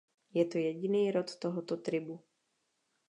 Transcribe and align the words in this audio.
Je 0.33 0.45
to 0.45 0.57
jediný 0.57 1.11
rod 1.11 1.35
tohoto 1.37 1.77
tribu. 1.77 2.19